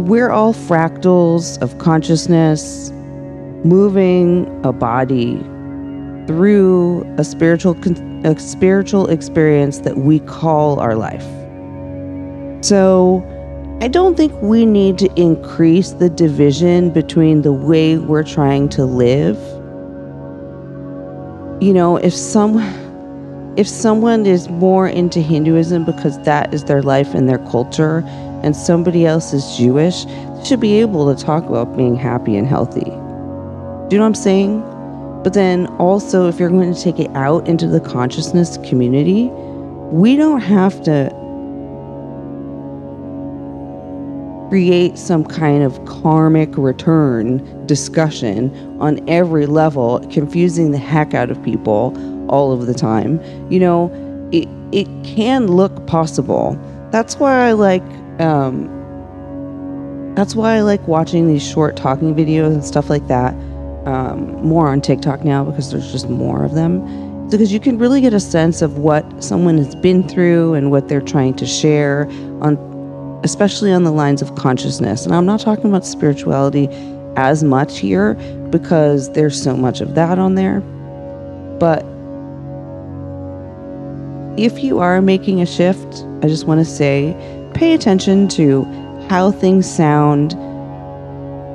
we're 0.09 0.31
all 0.31 0.53
fractals 0.53 1.61
of 1.63 1.79
consciousness 1.79 2.91
moving 3.65 4.61
a 4.65 4.73
body 4.73 5.37
through 6.27 7.05
a 7.19 7.25
spiritual 7.25 7.77
a 8.25 8.39
spiritual 8.39 9.07
experience 9.09 9.81
that 9.81 9.99
we 9.99 10.19
call 10.21 10.81
our 10.81 10.95
life. 10.95 11.25
So, 12.65 13.23
I 13.83 13.89
don't 13.89 14.17
think 14.17 14.33
we 14.41 14.65
need 14.65 14.97
to 14.99 15.13
increase 15.21 15.91
the 15.91 16.09
division 16.09 16.91
between 16.91 17.43
the 17.43 17.53
way 17.53 17.99
we're 17.99 18.23
trying 18.23 18.71
to 18.71 18.85
live. 18.87 19.37
You 21.61 21.73
know, 21.73 21.97
if 21.97 22.13
some 22.13 22.59
if 23.57 23.69
someone 23.69 24.27
is 24.27 24.49
more 24.49 24.89
into 24.89 25.21
Hinduism 25.21 25.85
because 25.85 26.19
that 26.25 26.53
is 26.53 26.65
their 26.65 26.83
life 26.83 27.15
and 27.15 27.29
their 27.29 27.39
culture 27.39 28.03
and 28.43 28.57
somebody 28.57 29.07
else 29.07 29.33
is 29.33 29.57
Jewish, 29.57 30.05
they 30.05 30.45
should 30.45 30.61
be 30.61 30.81
able 30.81 31.15
to 31.15 31.25
talk 31.25 31.45
about 31.45 31.77
being 31.77 31.95
happy 31.95 32.37
and 32.37 32.47
healthy. 32.47 32.81
Do 32.81 32.91
you 32.91 33.99
know 33.99 34.01
what 34.01 34.07
I'm 34.07 34.15
saying? 34.15 34.61
But 35.23 35.35
then 35.35 35.69
also, 35.79 36.29
if 36.29 36.41
you're 36.41 36.51
going 36.51 36.75
to 36.75 36.81
take 36.81 36.99
it 36.99 37.11
out 37.15 37.49
into 37.49 37.69
the 37.69 37.81
consciousness 37.81 38.59
community, 38.59 39.31
we 39.93 40.17
don't 40.17 40.41
have 40.41 40.83
to 40.83 41.15
create 44.49 44.99
some 44.99 45.25
kind 45.25 45.63
of 45.63 45.85
karmic 45.87 46.57
return 46.57 47.67
discussion 47.67 48.55
on 48.81 49.07
every 49.09 49.47
level, 49.47 50.01
confusing 50.11 50.71
the 50.71 50.79
heck 50.79 51.15
out 51.15 51.31
of 51.31 51.43
people 51.43 51.97
all 52.29 52.53
of 52.53 52.67
the 52.67 52.75
time. 52.75 53.21
You 53.51 53.61
know, 53.61 54.29
it, 54.33 54.49
it 54.73 54.87
can 55.05 55.49
look 55.49 55.87
possible. 55.87 56.59
That's 56.91 57.17
why 57.17 57.49
I 57.49 57.53
like 57.53 57.83
um, 58.21 58.71
that's 60.15 60.37
why 60.37 60.55
I 60.55 60.61
like 60.61 60.87
watching 60.87 61.27
these 61.27 61.47
short 61.47 61.77
talking 61.77 62.15
videos 62.15 62.53
and 62.55 62.65
stuff 62.65 62.89
like 62.89 63.07
that 63.09 63.35
um, 63.87 64.33
more 64.47 64.69
on 64.69 64.81
TikTok 64.81 65.25
now 65.25 65.45
because 65.45 65.71
there's 65.71 65.91
just 65.91 66.09
more 66.09 66.45
of 66.45 66.55
them. 66.55 67.29
Because 67.29 67.53
you 67.53 67.59
can 67.59 67.79
really 67.79 68.01
get 68.01 68.13
a 68.13 68.21
sense 68.21 68.63
of 68.63 68.79
what 68.79 69.25
someone 69.25 69.59
has 69.59 69.75
been 69.77 70.07
through 70.09 70.55
and 70.55 70.71
what 70.71 70.89
they're 70.89 71.01
trying 71.01 71.35
to 71.35 71.47
share 71.47 72.07
on, 72.41 72.57
especially 73.25 73.73
on 73.73 73.83
the 73.83 73.91
lines 73.91 74.23
of 74.23 74.35
consciousness. 74.37 75.05
And 75.05 75.15
I'm 75.15 75.27
not 75.27 75.41
talking 75.41 75.65
about 75.65 75.85
spirituality 75.85 76.69
as 77.17 77.43
much 77.43 77.79
here 77.79 78.15
because 78.51 79.11
there's 79.13 79.43
so 79.43 79.57
much 79.57 79.81
of 79.81 79.95
that 79.95 80.19
on 80.19 80.35
there. 80.35 80.61
But 81.59 81.85
if 84.39 84.63
you 84.63 84.79
are 84.81 85.01
making 85.01 85.41
a 85.41 85.47
shift, 85.47 86.05
I 86.23 86.29
just 86.29 86.47
want 86.47 86.61
to 86.61 86.65
say 86.65 87.17
pay 87.55 87.73
attention 87.73 88.29
to 88.29 88.65
how 89.09 89.31
things 89.31 89.69
sound 89.69 90.35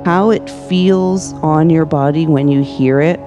how 0.04 0.30
it 0.30 0.48
feels 0.68 1.34
on 1.34 1.68
your 1.70 1.84
body 1.84 2.26
when 2.26 2.48
you 2.48 2.64
hear 2.64 3.00
it. 3.00 3.20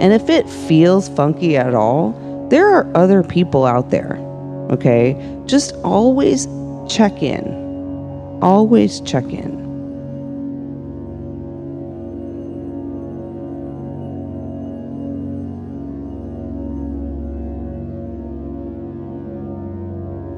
And 0.00 0.12
if 0.12 0.28
it 0.28 0.50
feels 0.50 1.08
funky 1.08 1.56
at 1.56 1.74
all, 1.74 2.12
there 2.50 2.68
are 2.68 2.90
other 2.96 3.22
people 3.22 3.64
out 3.64 3.90
there. 3.90 4.16
Okay? 4.70 5.16
Just 5.46 5.74
always 5.84 6.46
check 6.88 7.22
in. 7.22 7.44
Always 8.42 9.00
check 9.00 9.24
in. 9.24 9.60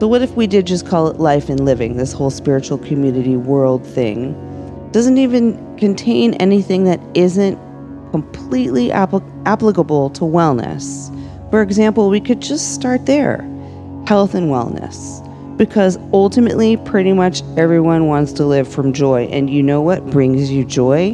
So, 0.01 0.09
what 0.09 0.23
if 0.23 0.37
we 0.37 0.47
did 0.47 0.67
just 0.67 0.87
call 0.87 1.09
it 1.09 1.19
life 1.19 1.49
and 1.49 1.65
living, 1.65 1.97
this 1.97 2.13
whole 2.13 2.31
spiritual 2.31 2.79
community 2.79 3.37
world 3.37 3.87
thing? 3.87 4.35
doesn't 4.95 5.19
even 5.19 5.77
contain 5.77 6.35
anything 6.35 6.85
that 6.85 7.01
isn't 7.15 7.59
completely 8.13 8.93
applicable 8.93 10.09
to 10.11 10.21
wellness. 10.21 11.11
For 11.51 11.63
example, 11.63 12.09
we 12.09 12.21
could 12.21 12.41
just 12.41 12.75
start 12.75 13.05
there 13.05 13.39
health 14.07 14.37
and 14.37 14.53
wellness. 14.53 15.24
Because 15.57 15.99
ultimately, 16.13 16.77
pretty 16.77 17.13
much 17.13 17.43
everyone 17.57 18.07
wants 18.07 18.33
to 18.35 18.45
live 18.45 18.67
from 18.67 18.93
joy. 18.93 19.25
And 19.27 19.49
you 19.49 19.63
know 19.63 19.81
what 19.81 20.05
brings 20.07 20.51
you 20.51 20.65
joy? 20.65 21.13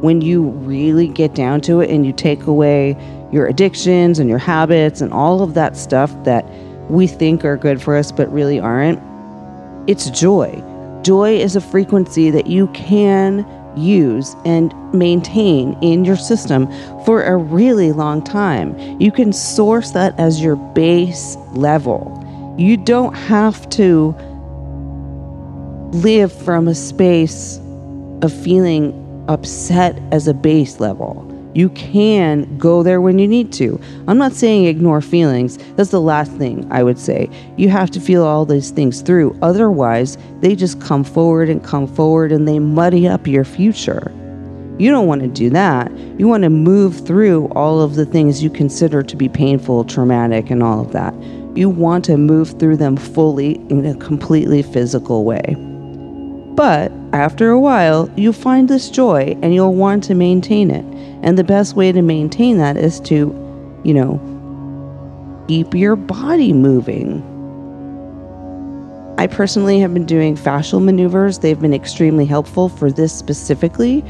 When 0.00 0.20
you 0.20 0.42
really 0.42 1.08
get 1.08 1.34
down 1.34 1.60
to 1.62 1.80
it 1.80 1.90
and 1.90 2.04
you 2.06 2.12
take 2.12 2.44
away 2.44 2.96
your 3.32 3.46
addictions 3.46 4.18
and 4.18 4.28
your 4.28 4.38
habits 4.38 5.00
and 5.00 5.12
all 5.12 5.42
of 5.42 5.54
that 5.54 5.76
stuff 5.76 6.12
that 6.24 6.48
we 6.90 7.06
think 7.06 7.44
are 7.44 7.56
good 7.56 7.82
for 7.82 7.96
us 7.96 8.12
but 8.12 8.30
really 8.32 8.60
aren't, 8.60 9.00
it's 9.88 10.08
joy. 10.10 10.62
Joy 11.02 11.36
is 11.36 11.56
a 11.56 11.60
frequency 11.60 12.30
that 12.30 12.46
you 12.46 12.68
can 12.68 13.46
use 13.76 14.34
and 14.44 14.72
maintain 14.94 15.76
in 15.82 16.04
your 16.04 16.16
system 16.16 16.66
for 17.04 17.22
a 17.22 17.36
really 17.36 17.92
long 17.92 18.22
time. 18.22 18.78
You 19.00 19.10
can 19.12 19.32
source 19.32 19.90
that 19.90 20.18
as 20.18 20.40
your 20.40 20.56
base 20.56 21.36
level. 21.52 22.23
You 22.56 22.76
don't 22.76 23.14
have 23.14 23.68
to 23.70 24.14
live 25.92 26.32
from 26.32 26.68
a 26.68 26.74
space 26.74 27.58
of 28.22 28.32
feeling 28.32 29.24
upset 29.28 30.00
as 30.12 30.28
a 30.28 30.34
base 30.34 30.78
level. 30.78 31.30
You 31.54 31.68
can 31.70 32.56
go 32.58 32.82
there 32.82 33.00
when 33.00 33.18
you 33.18 33.26
need 33.26 33.52
to. 33.54 33.80
I'm 34.06 34.18
not 34.18 34.32
saying 34.32 34.66
ignore 34.66 35.00
feelings. 35.00 35.58
That's 35.74 35.90
the 35.90 36.00
last 36.00 36.32
thing 36.32 36.66
I 36.70 36.82
would 36.82 36.98
say. 36.98 37.28
You 37.56 37.68
have 37.70 37.90
to 37.92 38.00
feel 38.00 38.24
all 38.24 38.44
these 38.44 38.70
things 38.70 39.02
through. 39.02 39.36
Otherwise, 39.42 40.16
they 40.40 40.54
just 40.54 40.80
come 40.80 41.02
forward 41.02 41.48
and 41.48 41.62
come 41.62 41.86
forward 41.88 42.30
and 42.30 42.46
they 42.46 42.58
muddy 42.60 43.08
up 43.08 43.26
your 43.26 43.44
future. 43.44 44.12
You 44.78 44.90
don't 44.90 45.06
want 45.06 45.22
to 45.22 45.28
do 45.28 45.50
that. 45.50 45.90
You 46.18 46.26
want 46.26 46.42
to 46.42 46.50
move 46.50 47.06
through 47.06 47.46
all 47.48 47.80
of 47.80 47.94
the 47.94 48.06
things 48.06 48.42
you 48.42 48.50
consider 48.50 49.02
to 49.02 49.16
be 49.16 49.28
painful, 49.28 49.84
traumatic, 49.84 50.50
and 50.50 50.62
all 50.62 50.80
of 50.80 50.92
that. 50.92 51.14
You 51.54 51.68
want 51.68 52.04
to 52.06 52.16
move 52.16 52.58
through 52.58 52.78
them 52.78 52.96
fully 52.96 53.54
in 53.68 53.86
a 53.86 53.94
completely 53.96 54.62
physical 54.62 55.24
way. 55.24 55.56
But 56.56 56.92
after 57.12 57.50
a 57.50 57.58
while, 57.58 58.10
you'll 58.16 58.32
find 58.32 58.68
this 58.68 58.90
joy 58.90 59.36
and 59.42 59.54
you'll 59.54 59.74
want 59.74 60.04
to 60.04 60.14
maintain 60.14 60.70
it. 60.70 60.84
And 61.22 61.38
the 61.38 61.44
best 61.44 61.74
way 61.74 61.92
to 61.92 62.02
maintain 62.02 62.58
that 62.58 62.76
is 62.76 63.00
to, 63.00 63.32
you 63.84 63.94
know, 63.94 64.20
keep 65.48 65.74
your 65.74 65.96
body 65.96 66.52
moving. 66.52 67.22
I 69.18 69.26
personally 69.26 69.78
have 69.80 69.94
been 69.94 70.06
doing 70.06 70.36
fascial 70.36 70.82
maneuvers. 70.82 71.38
They've 71.38 71.60
been 71.60 71.74
extremely 71.74 72.26
helpful 72.26 72.68
for 72.68 72.90
this 72.90 73.12
specifically, 73.12 74.04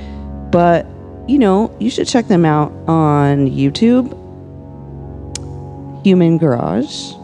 but 0.50 0.86
you 1.26 1.38
know, 1.38 1.74
you 1.78 1.88
should 1.88 2.06
check 2.06 2.28
them 2.28 2.44
out 2.44 2.70
on 2.86 3.48
YouTube. 3.48 4.12
Human 6.04 6.36
Garage, 6.36 7.14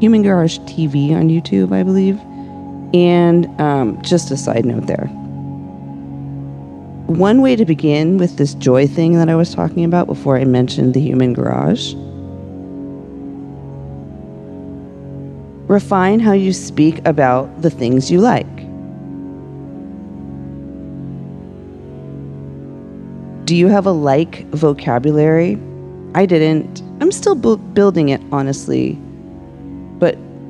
Human 0.00 0.22
Garage 0.22 0.58
TV 0.60 1.12
on 1.12 1.28
YouTube, 1.28 1.72
I 1.72 1.82
believe. 1.82 2.18
And 2.94 3.46
um, 3.60 4.00
just 4.02 4.30
a 4.30 4.36
side 4.36 4.64
note 4.64 4.86
there 4.86 5.10
one 7.08 7.40
way 7.40 7.56
to 7.56 7.64
begin 7.64 8.18
with 8.18 8.36
this 8.36 8.52
joy 8.52 8.86
thing 8.86 9.14
that 9.14 9.30
I 9.30 9.34
was 9.34 9.54
talking 9.54 9.82
about 9.82 10.06
before 10.06 10.36
I 10.36 10.44
mentioned 10.44 10.92
the 10.92 11.00
human 11.00 11.32
garage. 11.32 11.94
Refine 15.70 16.20
how 16.20 16.32
you 16.32 16.52
speak 16.52 17.00
about 17.06 17.62
the 17.62 17.70
things 17.70 18.10
you 18.10 18.20
like. 18.20 18.46
Do 23.46 23.56
you 23.56 23.68
have 23.68 23.86
a 23.86 23.90
like 23.90 24.46
vocabulary? 24.50 25.58
I 26.14 26.26
didn't. 26.26 26.82
I'm 27.00 27.10
still 27.10 27.34
bu- 27.34 27.56
building 27.56 28.10
it, 28.10 28.20
honestly. 28.32 29.00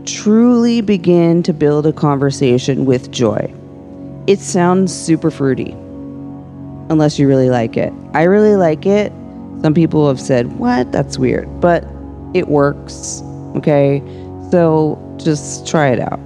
Truly 0.09 0.81
begin 0.81 1.43
to 1.43 1.53
build 1.53 1.87
a 1.87 1.93
conversation 1.93 2.87
with 2.87 3.11
joy. 3.11 3.53
It 4.27 4.39
sounds 4.41 4.91
super 4.91 5.31
fruity 5.31 5.73
unless 6.89 7.19
you 7.19 7.29
really 7.29 7.51
like 7.51 7.77
it. 7.77 7.93
I 8.15 8.23
really 8.23 8.57
like 8.57 8.87
it. 8.87 9.13
Some 9.61 9.75
people 9.75 10.09
have 10.09 10.19
said, 10.19 10.59
What? 10.59 10.93
That's 10.93 11.19
weird. 11.19 11.61
But 11.61 11.85
it 12.33 12.49
works. 12.49 13.21
Okay. 13.57 14.01
So 14.51 14.99
just 15.19 15.67
try 15.67 15.89
it 15.89 16.01
out. 16.01 16.19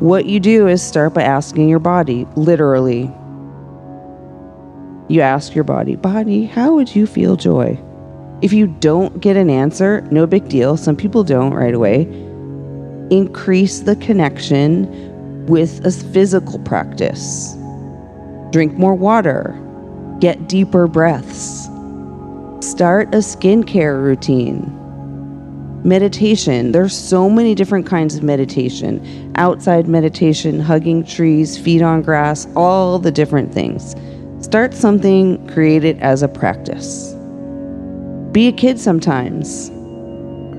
What 0.00 0.26
you 0.26 0.40
do 0.40 0.66
is 0.66 0.82
start 0.82 1.14
by 1.14 1.22
asking 1.22 1.68
your 1.68 1.78
body, 1.78 2.26
literally. 2.34 3.02
You 5.08 5.20
ask 5.20 5.54
your 5.54 5.62
body, 5.62 5.94
Body, 5.94 6.46
how 6.46 6.74
would 6.74 6.96
you 6.96 7.06
feel 7.06 7.36
joy? 7.36 7.78
If 8.42 8.52
you 8.52 8.66
don't 8.66 9.20
get 9.20 9.36
an 9.36 9.50
answer, 9.50 10.00
no 10.10 10.26
big 10.26 10.48
deal. 10.48 10.76
Some 10.76 10.96
people 10.96 11.22
don't 11.22 11.54
right 11.54 11.72
away. 11.72 12.26
Increase 13.10 13.80
the 13.80 13.94
connection 13.96 15.46
with 15.46 15.84
a 15.86 15.92
physical 15.92 16.58
practice 16.60 17.56
drink 18.50 18.74
more 18.74 18.94
water, 18.94 19.54
get 20.18 20.48
deeper 20.48 20.86
breaths, 20.86 21.64
start 22.60 23.14
a 23.14 23.18
skincare 23.18 24.02
routine. 24.02 24.72
Meditation. 25.84 26.72
There's 26.72 26.96
so 26.96 27.30
many 27.30 27.54
different 27.54 27.86
kinds 27.86 28.16
of 28.16 28.24
meditation. 28.24 29.32
Outside 29.36 29.86
meditation, 29.86 30.58
hugging 30.58 31.04
trees, 31.04 31.56
feet 31.56 31.82
on 31.82 32.02
grass, 32.02 32.48
all 32.56 32.98
the 32.98 33.12
different 33.12 33.52
things. 33.54 33.94
Start 34.40 34.74
something, 34.74 35.46
create 35.46 35.84
it 35.84 35.96
as 36.00 36.22
a 36.22 36.28
practice. 36.28 37.14
Be 38.32 38.48
a 38.48 38.52
kid 38.52 38.80
sometimes. 38.80 39.70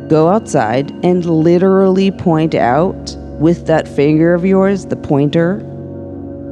Go 0.07 0.29
outside 0.29 0.91
and 1.03 1.25
literally 1.25 2.11
point 2.11 2.55
out 2.55 3.15
with 3.39 3.67
that 3.67 3.87
finger 3.87 4.33
of 4.33 4.45
yours, 4.45 4.85
the 4.85 4.95
pointer, 4.95 5.61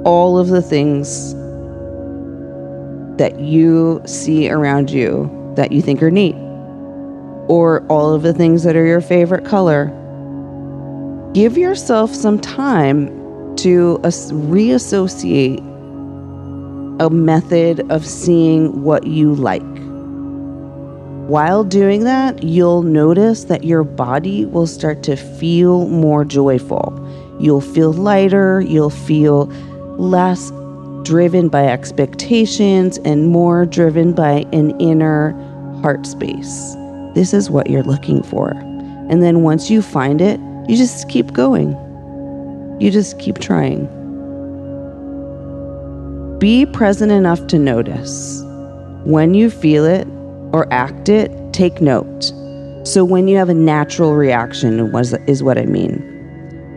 all 0.04 0.38
of 0.38 0.50
the 0.50 0.62
things 0.62 1.34
that 3.18 3.40
you 3.40 4.02
see 4.06 4.50
around 4.50 4.92
you 4.92 5.32
that 5.56 5.72
you 5.72 5.82
think 5.82 6.04
are 6.04 6.12
neat, 6.12 6.36
or 7.48 7.86
all 7.88 8.14
of 8.14 8.24
the 8.24 8.34
things 8.34 8.64
that 8.64 8.76
are 8.76 8.86
your 8.86 9.00
favorite 9.00 9.46
color. 9.46 9.86
Give 11.34 11.58
yourself 11.58 12.14
some 12.14 12.40
time 12.40 13.08
to 13.58 14.00
reassociate 14.04 15.60
a 17.00 17.10
method 17.10 17.90
of 17.90 18.06
seeing 18.06 18.84
what 18.84 19.08
you 19.08 19.34
like. 19.34 19.64
While 21.28 21.64
doing 21.64 22.04
that, 22.04 22.44
you'll 22.44 22.84
notice 22.84 23.46
that 23.46 23.64
your 23.64 23.84
body 23.84 24.46
will 24.46 24.68
start 24.68 25.02
to 25.04 25.16
feel 25.16 25.88
more 25.88 26.24
joyful. 26.24 26.94
You'll 27.40 27.62
feel 27.62 27.92
lighter, 27.92 28.62
you'll 28.62 28.92
feel 28.92 29.48
less 29.98 30.52
driven 31.02 31.50
by 31.50 31.66
expectations 31.66 33.00
and 33.00 33.30
more 33.30 33.66
driven 33.66 34.14
by 34.14 34.46
an 34.54 34.80
inner 34.80 35.32
heart 35.82 36.06
space. 36.06 36.76
This 37.16 37.34
is 37.34 37.50
what 37.50 37.72
you're 37.72 37.82
looking 37.82 38.22
for. 38.22 38.52
And 39.10 39.24
then 39.24 39.42
once 39.42 39.72
you 39.72 39.82
find 39.82 40.22
it, 40.22 40.40
you 40.70 40.78
just 40.78 41.10
keep 41.10 41.34
going. 41.34 41.72
You 42.80 42.92
just 42.92 43.18
keep 43.18 43.40
trying. 43.40 43.88
Be 46.38 46.68
present 46.68 47.12
enough 47.12 47.48
to 47.48 47.58
notice. 47.58 48.44
When 49.06 49.34
you 49.34 49.50
feel 49.50 49.86
it 49.86 50.08
or 50.56 50.72
act 50.72 51.10
it, 51.10 51.30
take 51.52 51.82
note. 51.82 52.32
So 52.88 53.04
when 53.04 53.28
you 53.28 53.36
have 53.36 53.50
a 53.50 53.54
natural 53.54 54.16
reaction, 54.16 54.90
was 54.94 55.12
is 55.28 55.44
what 55.44 55.58
I 55.58 55.66
mean. 55.66 56.14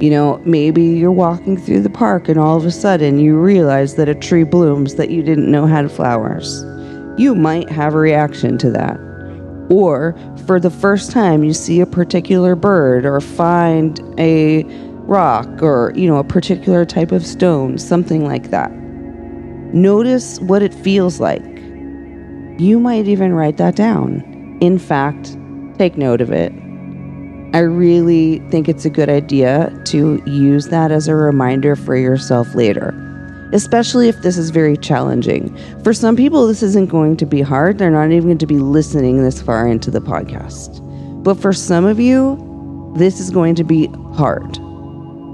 You 0.01 0.11
know, 0.11 0.43
maybe 0.45 0.83
you're 0.83 1.13
walking 1.13 1.57
through 1.57 1.83
the 1.83 1.91
park 1.91 2.29
and 2.29 2.41
all 2.41 2.57
of 2.57 2.65
a 2.65 2.73
sudden 2.73 3.21
you 3.21 3.37
realize 3.37 3.95
that 3.95 4.09
a 4.09 4.17
tree 4.17 4.43
blooms 4.43 4.97
that 4.97 5.11
you 5.11 5.23
didn't 5.23 5.49
know 5.49 5.67
had 5.67 5.93
flowers. 5.93 6.65
You 7.21 7.37
might 7.37 7.71
have 7.71 7.95
a 7.95 7.99
reaction 7.99 8.59
to 8.59 8.71
that. 8.73 8.99
Or 9.71 10.17
for 10.45 10.59
the 10.59 10.71
first 10.71 11.13
time 11.13 11.45
you 11.45 11.55
see 11.55 11.81
a 11.81 11.87
particular 11.87 12.57
bird 12.57 13.05
or 13.05 13.21
find 13.21 14.01
a 14.19 14.65
rock 15.07 15.63
or, 15.63 15.93
you 15.95 16.09
know, 16.09 16.17
a 16.17 16.25
particular 16.25 16.85
type 16.85 17.13
of 17.13 17.25
stone, 17.25 17.79
something 17.79 18.25
like 18.25 18.51
that. 18.51 18.73
Notice 19.73 20.41
what 20.41 20.63
it 20.63 20.75
feels 20.75 21.21
like. 21.21 21.58
You 22.59 22.79
might 22.81 23.07
even 23.07 23.33
write 23.33 23.57
that 23.59 23.77
down. 23.77 24.59
In 24.61 24.79
fact, 24.79 25.37
take 25.79 25.97
note 25.97 26.21
of 26.21 26.33
it 26.33 26.53
I 27.55 27.61
really 27.61 28.41
think 28.51 28.69
it's 28.69 28.85
a 28.85 28.91
good 28.91 29.09
idea 29.09 29.73
to 29.87 30.23
use 30.27 30.69
that 30.69 30.93
as 30.93 31.09
a 31.09 31.15
reminder 31.15 31.77
for 31.77 31.97
yourself 31.97 32.55
later, 32.55 32.93
especially 33.55 34.11
if 34.11 34.21
this 34.21 34.37
is 34.37 34.51
very 34.51 34.77
challenging. 34.77 35.57
For 35.83 35.95
some 35.95 36.15
people, 36.15 36.47
this 36.47 36.63
isn't 36.63 36.91
going 36.91 37.17
to 37.17 37.25
be 37.25 37.41
hard. 37.41 37.79
They're 37.79 37.91
not 37.91 38.11
even 38.11 38.25
going 38.29 38.39
to 38.39 38.47
be 38.47 38.59
listening 38.59 39.23
this 39.23 39.41
far 39.41 39.67
into 39.67 39.91
the 39.91 40.01
podcast. 40.01 40.85
But 41.25 41.41
for 41.41 41.55
some 41.55 41.87
of 41.87 41.99
you, 41.99 42.93
this 42.99 43.19
is 43.19 43.31
going 43.31 43.55
to 43.55 43.65
be 43.65 43.87
hard. 44.13 44.59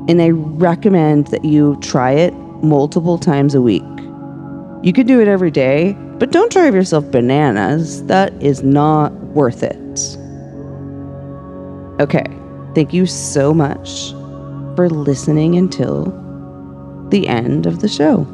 And 0.09 0.23
I 0.23 0.31
recommend 0.31 1.27
that 1.29 1.45
you 1.45 1.77
try 1.81 2.13
it 2.13 2.33
multiple 2.63 3.19
times 3.19 3.57
a 3.57 3.61
week. 3.61 3.83
You 4.85 4.93
could 4.93 5.09
do 5.09 5.21
it 5.21 5.27
every 5.27 5.51
day, 5.51 5.97
but 6.19 6.31
don't 6.31 6.53
drive 6.53 6.75
yourself 6.75 7.11
bananas. 7.11 8.05
That 8.07 8.33
is 8.43 8.63
not 8.63 9.13
worth 9.13 9.63
it. 9.63 10.19
Okay, 12.01 12.27
thank 12.75 12.93
you 12.93 13.07
so 13.07 13.55
much 13.55 14.11
for 14.77 14.89
listening 14.91 15.57
until 15.57 16.07
the 17.11 17.29
end 17.29 17.67
of 17.67 17.81
the 17.81 17.89
show. 17.89 18.27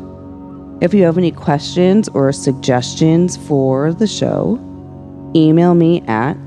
If 0.80 0.94
you 0.94 1.04
have 1.04 1.18
any 1.18 1.30
questions 1.30 2.08
or 2.08 2.32
suggestions 2.32 3.36
for 3.36 3.92
the 3.92 4.06
show, 4.06 4.58
email 5.36 5.74
me 5.74 6.00
at 6.02 6.38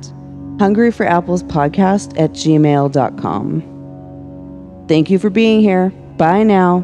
hungryforapplespodcast 0.57 2.19
at 2.19 2.31
gmail.com. 2.31 3.69
Thank 4.87 5.09
you 5.09 5.19
for 5.19 5.29
being 5.29 5.61
here. 5.61 5.89
Bye 6.17 6.43
now. 6.43 6.83